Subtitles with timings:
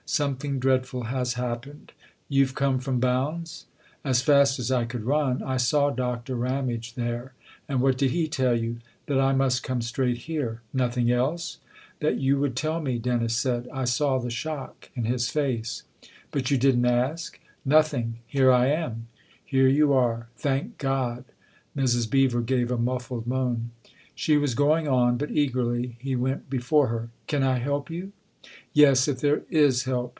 [0.11, 1.93] "Something dreadful has happened.
[2.27, 3.67] You've come from Bounds?""
[4.11, 5.41] As fast as I could run.
[5.41, 7.31] I saw Doctor Ramage there.""
[7.69, 11.59] And what did he tell you?"" That I must come straight here."" Nothing else?"
[12.01, 16.01] "That you would tell me," Dennis said." I saw the shock in his face." 262
[16.01, 16.57] THE OTHER HOUSE" But you
[16.91, 18.15] didn't ask?" "Nothing.
[18.27, 19.07] Here I am,""
[19.45, 21.23] Here you are, thank God!"
[21.77, 22.11] Mrs.
[22.11, 23.69] Beever gave a muffled moan.
[24.13, 28.11] She was going on, but, eagerly, he went before her." Can I help you?""
[28.73, 30.09] Yes if there is help.